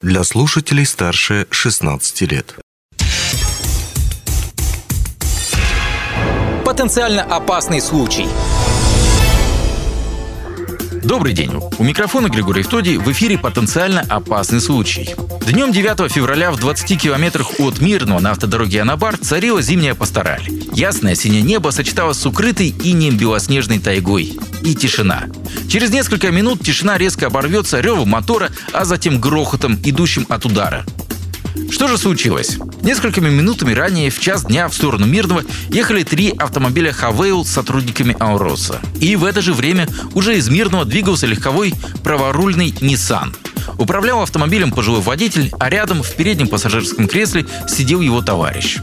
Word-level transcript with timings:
для 0.00 0.24
слушателей 0.24 0.86
старше 0.86 1.46
16 1.50 2.22
лет. 2.22 2.54
Потенциально 6.64 7.22
опасный 7.22 7.82
случай. 7.82 8.26
Добрый 11.02 11.34
день. 11.34 11.52
У 11.78 11.84
микрофона 11.84 12.28
Григорий 12.28 12.62
Втодий. 12.62 12.96
В 12.96 13.10
эфире 13.12 13.36
«Потенциально 13.36 14.00
опасный 14.08 14.60
случай». 14.60 15.14
Днем 15.46 15.72
9 15.72 16.10
февраля 16.10 16.50
в 16.50 16.58
20 16.58 17.00
километрах 17.00 17.58
от 17.58 17.80
Мирного 17.80 18.20
на 18.20 18.30
автодороге 18.30 18.82
Анабар 18.82 19.18
царила 19.18 19.60
зимняя 19.60 19.94
пастораль. 19.94 20.46
Ясное 20.72 21.14
синее 21.14 21.42
небо 21.42 21.70
сочеталось 21.70 22.18
с 22.18 22.26
укрытой 22.26 22.68
инеем 22.84 23.16
белоснежной 23.16 23.78
тайгой. 23.78 24.38
И 24.62 24.74
тишина. 24.74 25.24
Через 25.68 25.90
несколько 25.90 26.30
минут 26.30 26.62
тишина 26.62 26.98
резко 26.98 27.26
оборвется 27.26 27.80
ревом 27.80 28.08
мотора, 28.10 28.50
а 28.72 28.84
затем 28.84 29.20
грохотом, 29.20 29.78
идущим 29.84 30.26
от 30.28 30.44
удара. 30.44 30.84
Что 31.70 31.88
же 31.88 31.98
случилось? 31.98 32.58
Несколькими 32.82 33.28
минутами 33.28 33.72
ранее, 33.72 34.10
в 34.10 34.20
час 34.20 34.44
дня, 34.44 34.68
в 34.68 34.74
сторону 34.74 35.06
Мирного, 35.06 35.44
ехали 35.68 36.02
три 36.02 36.30
автомобиля 36.30 36.92
Хавейл 36.92 37.44
с 37.44 37.50
сотрудниками 37.50 38.16
Ауроса. 38.18 38.80
И 39.00 39.16
в 39.16 39.24
это 39.24 39.40
же 39.40 39.52
время 39.52 39.88
уже 40.14 40.36
из 40.36 40.48
Мирного 40.48 40.84
двигался 40.84 41.26
легковой 41.26 41.74
праворульный 42.02 42.70
Nissan. 42.80 43.34
Управлял 43.78 44.22
автомобилем 44.22 44.72
пожилой 44.72 45.00
водитель, 45.00 45.50
а 45.58 45.70
рядом 45.70 46.02
в 46.02 46.12
переднем 46.14 46.48
пассажирском 46.48 47.08
кресле 47.08 47.46
сидел 47.68 48.00
его 48.00 48.20
товарищ. 48.20 48.78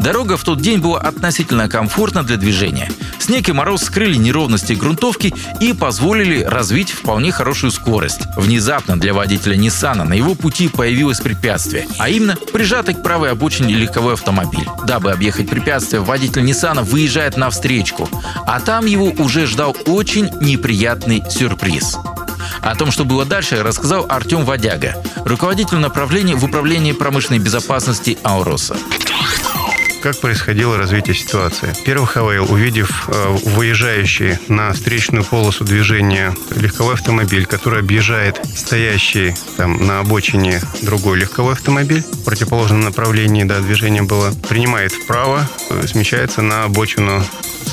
Дорога 0.00 0.36
в 0.36 0.44
тот 0.44 0.60
день 0.60 0.78
была 0.78 1.00
относительно 1.00 1.68
комфортна 1.68 2.22
для 2.22 2.36
движения. 2.36 2.90
Снег 3.18 3.48
и 3.48 3.52
мороз 3.52 3.82
скрыли 3.82 4.16
неровности 4.16 4.72
грунтовки 4.72 5.34
и 5.60 5.72
позволили 5.72 6.42
развить 6.42 6.90
вполне 6.90 7.32
хорошую 7.32 7.72
скорость. 7.72 8.20
Внезапно 8.36 8.98
для 8.98 9.14
водителя 9.14 9.56
Ниссана 9.56 10.04
на 10.04 10.14
его 10.14 10.34
пути 10.34 10.68
появилось 10.68 11.20
препятствие, 11.20 11.86
а 11.98 12.08
именно 12.08 12.36
прижатый 12.52 12.94
к 12.94 13.02
правой 13.02 13.32
обочине 13.32 13.74
легковой 13.74 14.14
автомобиль. 14.14 14.68
Дабы 14.86 15.10
объехать 15.10 15.48
препятствие, 15.48 16.02
водитель 16.02 16.44
Ниссана 16.44 16.82
выезжает 16.82 17.36
на 17.36 17.50
встречку, 17.50 18.08
а 18.46 18.60
там 18.60 18.86
его 18.86 19.12
уже 19.18 19.46
ждал 19.46 19.76
очень 19.86 20.30
неприятный 20.40 21.22
сюрприз. 21.28 21.98
О 22.60 22.74
том, 22.74 22.90
что 22.90 23.04
было 23.04 23.24
дальше, 23.24 23.62
рассказал 23.62 24.06
Артем 24.08 24.44
Водяга, 24.44 24.96
руководитель 25.24 25.78
направления 25.78 26.34
в 26.34 26.44
управлении 26.44 26.92
промышленной 26.92 27.38
безопасности 27.38 28.18
Ауроса 28.22 28.76
как 30.06 30.20
происходило 30.20 30.78
развитие 30.78 31.16
ситуации. 31.16 31.74
Первый 31.84 32.06
Хавейл, 32.06 32.46
увидев 32.48 33.08
э, 33.08 33.36
выезжающий 33.44 34.38
на 34.46 34.72
встречную 34.72 35.24
полосу 35.24 35.64
движения 35.64 36.32
легковой 36.54 36.94
автомобиль, 36.94 37.44
который 37.44 37.80
объезжает 37.80 38.40
стоящий 38.54 39.34
там 39.56 39.84
на 39.84 39.98
обочине 39.98 40.60
другой 40.82 41.18
легковой 41.18 41.54
автомобиль, 41.54 42.02
в 42.02 42.22
противоположном 42.22 42.82
направлении 42.82 43.42
да, 43.42 43.58
движение 43.58 44.02
было, 44.02 44.30
принимает 44.48 44.92
вправо, 44.92 45.44
э, 45.70 45.88
смещается 45.88 46.40
на 46.40 46.62
обочину 46.62 47.24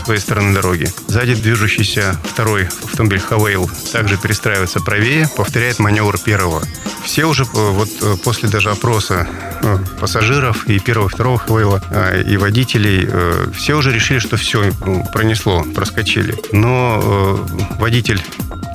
своей 0.05 0.19
стороны 0.19 0.53
дороги. 0.53 0.87
Сзади 1.07 1.35
движущийся 1.35 2.15
второй 2.23 2.65
автомобиль 2.65 3.19
Хавейл 3.19 3.69
также 3.91 4.17
перестраивается 4.17 4.79
правее, 4.79 5.29
повторяет 5.35 5.79
маневр 5.79 6.17
первого. 6.17 6.63
Все 7.03 7.25
уже 7.25 7.43
э, 7.43 7.47
вот 7.53 7.89
э, 8.01 8.15
после 8.23 8.49
даже 8.49 8.71
опроса 8.71 9.27
э, 9.61 9.77
пассажиров 9.99 10.67
и 10.67 10.79
первого, 10.79 11.09
второго 11.09 11.37
Хвейла, 11.37 11.81
и 12.25 12.37
водителей, 12.37 13.07
все 13.53 13.75
уже 13.75 13.91
решили, 13.91 14.19
что 14.19 14.37
все, 14.37 14.71
пронесло, 15.11 15.63
проскочили. 15.75 16.35
Но 16.51 17.45
водитель 17.79 18.21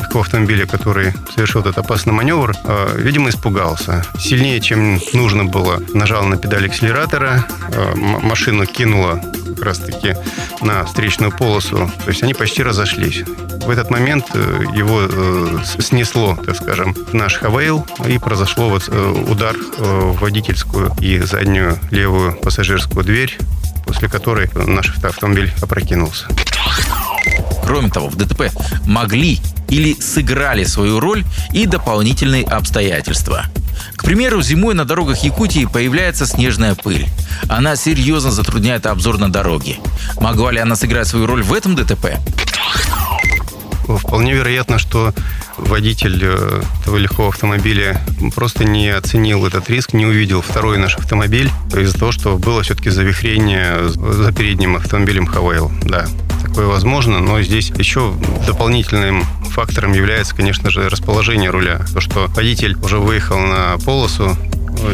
легкового 0.00 0.26
автомобиля, 0.26 0.66
который 0.66 1.12
совершил 1.34 1.60
этот 1.62 1.78
опасный 1.78 2.12
маневр, 2.12 2.54
видимо, 2.96 3.30
испугался. 3.30 4.04
Сильнее, 4.18 4.60
чем 4.60 5.00
нужно 5.12 5.44
было, 5.44 5.82
нажал 5.94 6.24
на 6.24 6.36
педаль 6.36 6.66
акселератора, 6.66 7.46
машину 7.94 8.66
кинула 8.66 9.20
как 9.58 9.66
раз-таки 9.66 10.14
на 10.60 10.84
встречную 10.84 11.32
полосу. 11.32 11.90
То 12.04 12.08
есть 12.08 12.22
они 12.22 12.34
почти 12.34 12.62
разошлись. 12.62 13.24
В 13.66 13.70
этот 13.70 13.90
момент 13.90 14.26
э, 14.34 14.64
его 14.74 15.02
э, 15.02 15.58
снесло, 15.80 16.38
так 16.46 16.56
скажем, 16.56 16.96
наш 17.12 17.34
Хавейл, 17.34 17.84
и 18.06 18.18
произошло 18.18 18.68
вот 18.68 18.88
э, 18.88 19.24
удар 19.28 19.56
в 19.78 20.20
водительскую 20.20 20.94
и 21.00 21.18
заднюю 21.18 21.78
левую 21.90 22.36
пассажирскую 22.36 23.04
дверь, 23.04 23.36
после 23.84 24.08
которой 24.08 24.50
наш 24.54 24.96
автомобиль 25.02 25.52
опрокинулся. 25.60 26.28
Кроме 27.62 27.90
того, 27.90 28.08
в 28.08 28.16
ДТП 28.16 28.50
могли 28.86 29.40
или 29.68 29.92
сыграли 29.94 30.64
свою 30.64 31.00
роль 31.00 31.24
и 31.52 31.66
дополнительные 31.66 32.44
обстоятельства. 32.44 33.44
К 33.96 34.04
примеру, 34.04 34.42
зимой 34.42 34.74
на 34.74 34.84
дорогах 34.84 35.18
Якутии 35.18 35.66
появляется 35.66 36.26
снежная 36.26 36.74
пыль. 36.74 37.06
Она 37.48 37.76
серьезно 37.76 38.30
затрудняет 38.30 38.86
обзор 38.86 39.18
на 39.18 39.30
дороге. 39.30 39.76
Могла 40.20 40.52
ли 40.52 40.58
она 40.58 40.76
сыграть 40.76 41.08
свою 41.08 41.26
роль 41.26 41.42
в 41.42 41.52
этом 41.52 41.74
ДТП? 41.74 42.18
Вполне 43.88 44.34
вероятно, 44.34 44.78
что 44.78 45.14
водитель 45.56 46.20
э, 46.22 46.62
этого 46.82 46.96
легкого 46.98 47.28
автомобиля 47.28 48.00
просто 48.34 48.64
не 48.64 48.90
оценил 48.90 49.46
этот 49.46 49.70
риск, 49.70 49.94
не 49.94 50.04
увидел 50.04 50.42
второй 50.42 50.76
наш 50.76 50.96
автомобиль 50.96 51.50
из-за 51.74 51.98
того, 51.98 52.12
что 52.12 52.36
было 52.36 52.62
все-таки 52.62 52.90
завихрение 52.90 53.88
за 53.88 54.32
передним 54.32 54.76
автомобилем 54.76 55.26
Хавейл. 55.26 55.72
Да, 55.82 56.06
такое 56.48 56.66
возможно, 56.66 57.20
но 57.20 57.40
здесь 57.42 57.70
еще 57.70 58.14
дополнительным 58.46 59.24
фактором 59.50 59.92
является, 59.92 60.34
конечно 60.34 60.70
же, 60.70 60.88
расположение 60.88 61.50
руля. 61.50 61.80
То, 61.92 62.00
что 62.00 62.26
водитель 62.28 62.76
уже 62.82 62.98
выехал 62.98 63.38
на 63.38 63.76
полосу, 63.84 64.36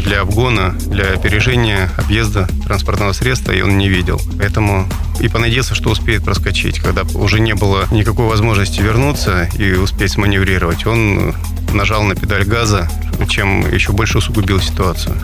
для 0.04 0.20
обгона, 0.20 0.74
для 0.86 1.12
опережения 1.12 1.90
объезда 1.96 2.48
транспортного 2.64 3.12
средства, 3.12 3.52
и 3.52 3.60
он 3.60 3.76
не 3.76 3.88
видел. 3.88 4.20
Поэтому 4.38 4.88
и 5.20 5.28
понадеяться, 5.28 5.74
что 5.74 5.90
успеет 5.90 6.24
проскочить. 6.24 6.80
Когда 6.80 7.02
уже 7.14 7.40
не 7.40 7.54
было 7.54 7.86
никакой 7.90 8.26
возможности 8.26 8.80
вернуться 8.80 9.48
и 9.58 9.72
успеть 9.72 10.12
сманеврировать, 10.12 10.86
он 10.86 11.34
нажал 11.72 12.02
на 12.02 12.14
педаль 12.14 12.44
газа, 12.44 12.88
чем 13.28 13.70
еще 13.72 13.92
больше 13.92 14.18
усугубил 14.18 14.60
ситуацию. 14.60 15.14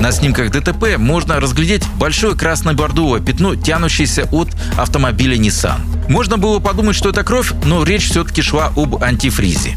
На 0.00 0.12
снимках 0.12 0.50
ДТП 0.50 0.96
можно 0.96 1.38
разглядеть 1.40 1.84
большое 1.98 2.34
красно-бордовое 2.34 3.20
пятно, 3.20 3.54
тянущееся 3.54 4.26
от 4.32 4.48
автомобиля 4.78 5.36
Nissan. 5.36 5.78
Можно 6.08 6.38
было 6.38 6.58
подумать, 6.58 6.96
что 6.96 7.10
это 7.10 7.22
кровь, 7.22 7.52
но 7.66 7.84
речь 7.84 8.08
все-таки 8.08 8.40
шла 8.40 8.72
об 8.76 9.02
антифризе. 9.02 9.76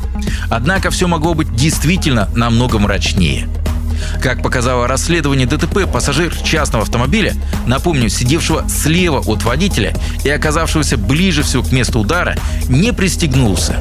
Однако 0.49 0.91
все 0.91 1.07
могло 1.07 1.33
быть 1.33 1.53
действительно 1.53 2.29
намного 2.35 2.79
мрачнее. 2.79 3.49
Как 4.21 4.41
показало 4.41 4.87
расследование 4.87 5.45
ДТП, 5.45 5.91
пассажир 5.91 6.33
частного 6.35 6.83
автомобиля, 6.83 7.33
напомню, 7.67 8.07
сидевшего 8.07 8.67
слева 8.69 9.19
от 9.19 9.43
водителя 9.43 9.93
и 10.23 10.29
оказавшегося 10.29 10.97
ближе 10.97 11.43
всего 11.43 11.63
к 11.63 11.71
месту 11.73 11.99
удара, 11.99 12.37
не 12.69 12.93
пристегнулся. 12.93 13.77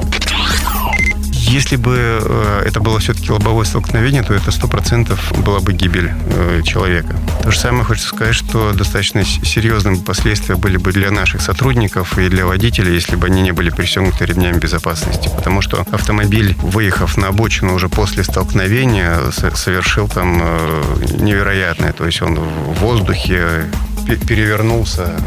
Если 1.53 1.75
бы 1.75 1.95
э, 1.95 2.63
это 2.65 2.79
было 2.79 2.97
все-таки 2.97 3.31
лобовое 3.31 3.63
столкновение, 3.63 4.23
то 4.23 4.33
это 4.33 4.49
сто 4.49 4.67
процентов 4.67 5.31
была 5.45 5.59
бы 5.59 5.71
гибель 5.71 6.11
э, 6.25 6.61
человека. 6.63 7.15
То 7.43 7.51
же 7.51 7.59
самое 7.59 7.83
хочется 7.85 8.09
сказать, 8.09 8.33
что 8.33 8.73
достаточно 8.73 9.23
серьезным 9.23 10.01
последствия 10.01 10.55
были 10.55 10.77
бы 10.77 10.91
для 10.91 11.11
наших 11.11 11.41
сотрудников 11.41 12.17
и 12.17 12.27
для 12.27 12.47
водителей, 12.47 12.95
если 12.95 13.15
бы 13.15 13.27
они 13.27 13.43
не 13.43 13.51
были 13.51 13.69
пристегнуты 13.69 14.25
ремнями 14.25 14.57
безопасности. 14.57 15.29
Потому 15.35 15.61
что 15.61 15.85
автомобиль, 15.91 16.55
выехав 16.57 17.17
на 17.17 17.27
обочину 17.27 17.75
уже 17.75 17.87
после 17.87 18.23
столкновения, 18.23 19.19
совершил 19.29 20.07
там 20.07 20.39
э, 20.41 20.83
невероятное. 21.19 21.93
То 21.93 22.07
есть 22.07 22.19
он 22.23 22.39
в 22.39 22.79
воздухе 22.79 23.69
перевернулся 24.05 25.19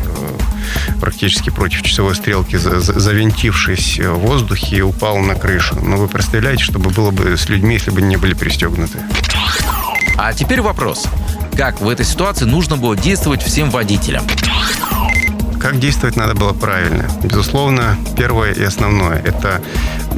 практически 1.01 1.51
против 1.51 1.83
часовой 1.83 2.15
стрелки, 2.15 2.57
завинтившись 2.57 3.99
в 3.99 4.15
воздухе, 4.15 4.83
упал 4.83 5.19
на 5.19 5.35
крышу. 5.35 5.77
Но 5.81 5.97
вы 5.97 6.09
представляете, 6.09 6.65
что 6.65 6.79
бы 6.79 6.91
было 6.91 7.11
бы 7.11 7.37
с 7.37 7.49
людьми, 7.49 7.75
если 7.75 7.91
бы 7.91 8.03
не 8.03 8.17
были 8.17 8.35
пристегнуты. 8.35 8.99
А 10.17 10.33
теперь 10.33 10.63
вопрос. 10.63 11.07
Как 11.57 11.81
в 11.81 11.89
этой 11.89 12.05
ситуации 12.05 12.45
нужно 12.45 12.77
было 12.77 12.97
действовать 12.97 13.43
всем 13.43 13.71
водителям? 13.71 14.25
Как 15.61 15.79
действовать 15.79 16.17
надо 16.17 16.35
было 16.35 16.53
правильно? 16.53 17.11
Безусловно, 17.25 17.97
первое 18.17 18.53
и 18.53 18.63
основное– 18.63 19.19
это 19.25 19.63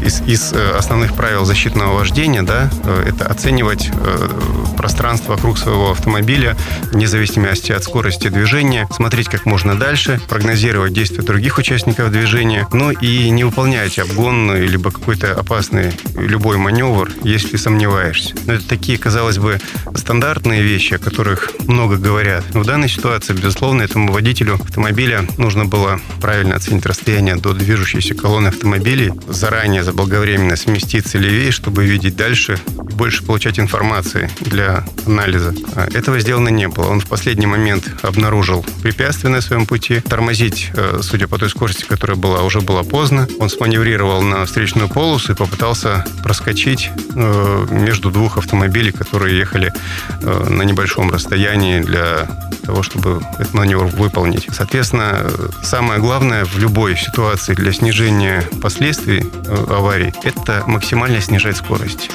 из, 0.02 0.20
из 0.22 0.52
э, 0.52 0.76
основных 0.76 1.14
правил 1.14 1.44
защитного 1.44 1.94
вождения, 1.94 2.42
да, 2.42 2.70
э, 2.84 3.08
это 3.08 3.26
оценивать 3.26 3.90
э, 3.92 4.28
пространство 4.76 5.32
вокруг 5.32 5.58
своего 5.58 5.90
автомобиля, 5.90 6.56
вне 6.92 7.06
зависимости 7.08 7.72
от 7.72 7.82
скорости 7.82 8.28
движения, 8.28 8.88
смотреть 8.90 9.28
как 9.28 9.44
можно 9.44 9.74
дальше, 9.74 10.20
прогнозировать 10.28 10.92
действия 10.92 11.22
других 11.22 11.58
участников 11.58 12.12
движения, 12.12 12.66
ну 12.72 12.90
и 12.90 13.30
не 13.30 13.44
выполнять 13.44 13.98
обгон 13.98 14.54
либо 14.56 14.90
какой-то 14.90 15.32
опасный 15.32 15.92
любой 16.14 16.56
маневр, 16.58 17.10
если 17.24 17.56
сомневаешься. 17.56 18.34
Но 18.46 18.54
это 18.54 18.68
такие, 18.68 18.98
казалось 18.98 19.38
бы, 19.38 19.60
стандартные 19.94 20.62
вещи, 20.62 20.94
о 20.94 20.98
которых 20.98 21.52
много 21.66 21.96
говорят. 21.96 22.44
Но 22.54 22.60
в 22.60 22.66
данной 22.66 22.88
ситуации, 22.88 23.32
безусловно, 23.32 23.82
этому 23.82 24.12
водителю 24.12 24.54
автомобиля 24.54 25.24
нужно 25.38 25.64
было 25.64 26.00
правильно 26.20 26.56
оценить 26.56 26.86
расстояние 26.86 27.36
до 27.36 27.52
движущейся 27.52 28.14
колонны 28.14 28.48
автомобилей, 28.48 29.12
заранее 29.28 29.82
заблаговременно 29.88 30.54
сместиться 30.56 31.16
левее, 31.16 31.50
чтобы 31.50 31.86
видеть 31.86 32.14
дальше 32.14 32.58
и 32.90 32.92
больше 32.92 33.24
получать 33.24 33.58
информации 33.58 34.28
для 34.40 34.84
анализа. 35.06 35.54
А 35.74 35.88
этого 35.94 36.20
сделано 36.20 36.50
не 36.50 36.68
было. 36.68 36.88
Он 36.88 37.00
в 37.00 37.06
последний 37.06 37.46
момент 37.46 37.88
обнаружил 38.02 38.66
препятствие 38.82 39.32
на 39.32 39.40
своем 39.40 39.64
пути. 39.64 40.00
Тормозить, 40.00 40.70
э, 40.74 41.00
судя 41.02 41.26
по 41.26 41.38
той 41.38 41.48
скорости, 41.48 41.84
которая 41.84 42.18
была, 42.18 42.42
уже 42.42 42.60
было 42.60 42.82
поздно. 42.82 43.26
Он 43.40 43.48
сманеврировал 43.48 44.20
на 44.20 44.44
встречную 44.44 44.90
полосу 44.90 45.32
и 45.32 45.34
попытался 45.34 46.04
проскочить 46.22 46.90
э, 47.14 47.66
между 47.70 48.10
двух 48.10 48.36
автомобилей, 48.36 48.92
которые 48.92 49.38
ехали 49.38 49.72
э, 50.20 50.48
на 50.50 50.62
небольшом 50.64 51.10
расстоянии 51.10 51.80
для 51.80 52.28
того, 52.68 52.82
чтобы 52.82 53.22
этот 53.38 53.54
маневр 53.54 53.86
выполнить. 53.86 54.46
Соответственно, 54.52 55.30
самое 55.62 56.00
главное 56.00 56.44
в 56.44 56.58
любой 56.58 56.98
ситуации 56.98 57.54
для 57.54 57.72
снижения 57.72 58.42
последствий 58.60 59.24
э, 59.46 59.66
аварий– 59.70 60.12
это 60.22 60.64
максимально 60.66 61.22
снижать 61.22 61.56
скорость. 61.56 62.10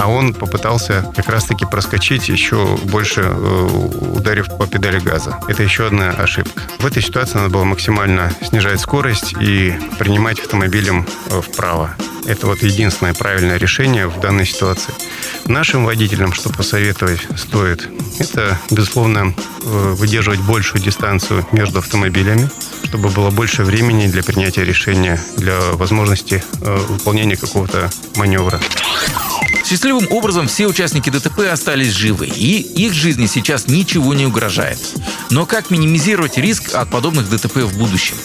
А 0.00 0.08
он 0.08 0.32
попытался 0.32 1.04
как 1.14 1.28
раз-таки 1.28 1.66
проскочить 1.66 2.30
еще 2.30 2.78
больше, 2.84 3.20
э, 3.22 3.68
ударив 4.16 4.46
по 4.56 4.66
педали 4.66 4.98
газа. 4.98 5.38
Это 5.46 5.62
еще 5.62 5.86
одна 5.86 6.08
ошибка. 6.12 6.62
В 6.78 6.86
этой 6.86 7.02
ситуации 7.02 7.36
надо 7.36 7.50
было 7.50 7.64
максимально 7.64 8.32
снижать 8.42 8.80
скорость 8.80 9.34
и 9.38 9.74
принимать 9.98 10.40
автомобилем 10.40 11.06
э, 11.26 11.42
вправо. 11.42 11.94
Это 12.24 12.46
вот 12.46 12.62
единственное 12.62 13.12
правильное 13.12 13.58
решение 13.58 14.06
в 14.06 14.18
данной 14.20 14.46
ситуации. 14.46 14.94
Нашим 15.44 15.84
водителям, 15.84 16.32
что 16.32 16.48
посоветовать 16.48 17.20
стоит, 17.36 17.86
это, 18.18 18.58
безусловно, 18.70 19.34
э, 19.64 19.94
выдерживать 19.98 20.40
большую 20.40 20.80
дистанцию 20.82 21.46
между 21.52 21.80
автомобилями, 21.80 22.48
чтобы 22.84 23.10
было 23.10 23.28
больше 23.28 23.64
времени 23.64 24.06
для 24.06 24.22
принятия 24.22 24.64
решения, 24.64 25.20
для 25.36 25.58
возможности 25.72 26.42
выполнения 26.88 27.36
какого-то 27.36 27.90
маневра. 28.16 28.60
Счастливым 29.70 30.08
образом 30.10 30.48
все 30.48 30.66
участники 30.66 31.10
ДТП 31.10 31.42
остались 31.52 31.92
живы, 31.92 32.26
и 32.26 32.58
их 32.58 32.92
жизни 32.92 33.26
сейчас 33.26 33.68
ничего 33.68 34.14
не 34.14 34.26
угрожает. 34.26 34.80
Но 35.30 35.46
как 35.46 35.70
минимизировать 35.70 36.38
риск 36.38 36.74
от 36.74 36.90
подобных 36.90 37.30
ДТП 37.30 37.58
в 37.58 37.78
будущем? 37.78 38.16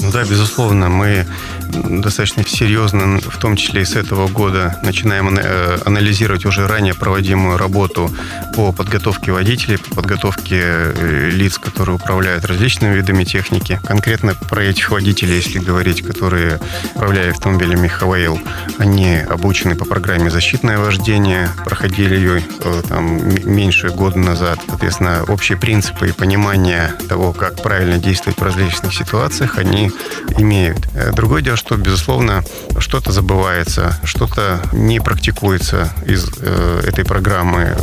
Ну 0.00 0.10
да, 0.10 0.24
безусловно, 0.24 0.88
мы 0.88 1.26
достаточно 1.74 2.44
серьезно, 2.46 3.20
в 3.20 3.38
том 3.38 3.56
числе 3.56 3.82
и 3.82 3.84
с 3.84 3.96
этого 3.96 4.28
года, 4.28 4.78
начинаем 4.82 5.36
э, 5.36 5.78
анализировать 5.84 6.44
уже 6.44 6.66
ранее 6.66 6.94
проводимую 6.94 7.58
работу 7.58 8.10
по 8.54 8.72
подготовке 8.72 9.32
водителей, 9.32 9.78
по 9.78 9.96
подготовке 9.96 10.60
э, 10.60 11.30
лиц, 11.32 11.58
которые 11.58 11.96
управляют 11.96 12.44
различными 12.44 12.94
видами 12.94 13.24
техники. 13.24 13.80
Конкретно 13.84 14.34
про 14.34 14.62
этих 14.62 14.90
водителей, 14.90 15.36
если 15.36 15.58
говорить, 15.58 16.02
которые 16.02 16.60
управляют 16.94 17.36
автомобилями 17.36 17.88
Хавейл, 17.88 18.40
они 18.78 19.16
обучены 19.16 19.74
по 19.74 19.84
программе 19.84 20.30
«Защитное 20.30 20.78
вождение», 20.78 21.48
проходили 21.64 22.14
ее 22.14 22.42
э, 22.60 22.82
там, 22.88 23.20
меньше 23.44 23.88
года 23.88 24.18
назад. 24.18 24.60
Соответственно, 24.68 25.24
общие 25.28 25.58
принципы 25.58 26.08
и 26.08 26.12
понимание 26.12 26.92
того, 27.08 27.32
как 27.32 27.62
правильно 27.62 27.98
действовать 27.98 28.38
в 28.38 28.42
различных 28.42 28.94
ситуациях, 28.94 29.58
они 29.58 29.90
имеют. 30.38 30.78
Другое 31.14 31.42
дело, 31.42 31.56
что, 31.64 31.76
безусловно, 31.76 32.44
что-то 32.78 33.10
забывается, 33.10 33.98
что-то 34.04 34.60
не 34.72 35.00
практикуется 35.00 35.90
из 36.06 36.28
э, 36.38 36.82
этой 36.86 37.06
программы 37.06 37.74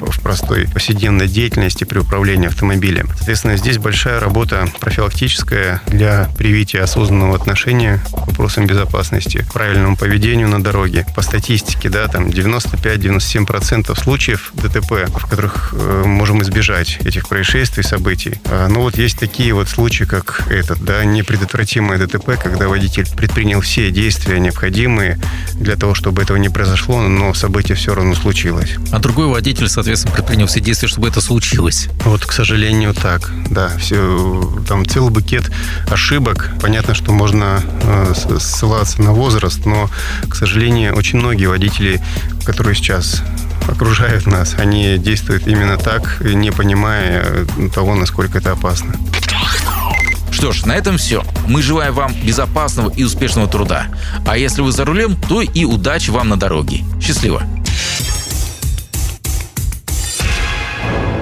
в, 0.00 0.10
в 0.10 0.20
простой 0.20 0.66
повседневной 0.72 1.28
деятельности 1.28 1.84
при 1.84 1.98
управлении 1.98 2.46
автомобилем. 2.46 3.10
Соответственно, 3.16 3.58
здесь 3.58 3.76
большая 3.76 4.20
работа 4.20 4.66
профилактическая 4.80 5.82
для 5.86 6.30
привития 6.38 6.80
осознанного 6.80 7.36
отношения 7.36 8.00
к 8.10 8.28
вопросам 8.28 8.66
безопасности, 8.66 9.46
правильному 9.52 9.98
поведению 9.98 10.48
на 10.48 10.62
дороге. 10.62 11.06
По 11.14 11.20
статистике, 11.20 11.90
да, 11.90 12.08
там 12.08 12.28
95-97% 12.28 14.02
случаев 14.02 14.50
ДТП, 14.54 15.08
в 15.08 15.26
которых 15.28 15.74
э, 15.74 16.04
можем 16.06 16.42
избежать 16.42 16.96
этих 17.04 17.28
происшествий, 17.28 17.84
событий. 17.84 18.40
А, 18.46 18.68
но 18.68 18.80
вот 18.80 18.96
есть 18.96 19.18
такие 19.18 19.52
вот 19.52 19.68
случаи, 19.68 20.04
как 20.04 20.46
этот, 20.50 20.82
да, 20.82 21.04
непредотвратимое 21.04 21.98
ДТП, 21.98 22.40
когда 22.42 22.68
водитель 22.68 23.09
предпринял 23.16 23.60
все 23.60 23.90
действия 23.90 24.38
необходимые 24.40 25.18
для 25.54 25.76
того, 25.76 25.94
чтобы 25.94 26.22
этого 26.22 26.36
не 26.36 26.48
произошло, 26.48 27.02
но 27.02 27.34
событие 27.34 27.76
все 27.76 27.94
равно 27.94 28.14
случилось. 28.14 28.76
А 28.92 28.98
другой 28.98 29.26
водитель, 29.26 29.68
соответственно, 29.68 30.14
предпринял 30.14 30.46
все 30.46 30.60
действия, 30.60 30.88
чтобы 30.88 31.08
это 31.08 31.20
случилось. 31.20 31.88
Вот, 32.04 32.24
к 32.24 32.32
сожалению, 32.32 32.94
так. 32.94 33.30
Да, 33.50 33.70
все, 33.78 34.62
там 34.66 34.86
целый 34.86 35.10
букет 35.10 35.50
ошибок. 35.90 36.50
Понятно, 36.60 36.94
что 36.94 37.12
можно 37.12 37.62
э, 37.82 38.12
ссылаться 38.38 39.02
на 39.02 39.12
возраст, 39.12 39.64
но, 39.66 39.90
к 40.28 40.34
сожалению, 40.34 40.94
очень 40.94 41.18
многие 41.18 41.46
водители, 41.46 42.00
которые 42.44 42.74
сейчас 42.74 43.22
окружают 43.68 44.26
нас, 44.26 44.54
они 44.58 44.98
действуют 44.98 45.46
именно 45.46 45.76
так, 45.76 46.20
не 46.20 46.50
понимая 46.50 47.46
того, 47.74 47.94
насколько 47.94 48.38
это 48.38 48.52
опасно. 48.52 48.94
Что 50.40 50.52
ж, 50.52 50.64
на 50.64 50.72
этом 50.72 50.96
все. 50.96 51.22
Мы 51.46 51.60
желаем 51.60 51.92
вам 51.92 52.14
безопасного 52.14 52.90
и 52.96 53.04
успешного 53.04 53.46
труда. 53.46 53.88
А 54.26 54.38
если 54.38 54.62
вы 54.62 54.72
за 54.72 54.86
рулем, 54.86 55.14
то 55.28 55.42
и 55.42 55.66
удачи 55.66 56.08
вам 56.08 56.30
на 56.30 56.38
дороге. 56.38 56.82
Счастливо! 56.98 57.42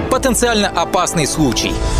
Потенциально 0.09 0.69
опасный 0.69 1.27
случай– 1.27 1.73